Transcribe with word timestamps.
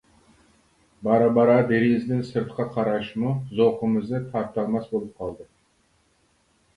بارا-بارا 1.07 1.57
دېرىزىدىن 1.71 2.23
سىرتقا 2.29 2.65
قاراشمۇ 2.77 3.33
زوقىمىزنى 3.59 4.23
تارتالماس 4.31 4.89
بولۇپ 4.95 5.13
قالدى. 5.21 5.47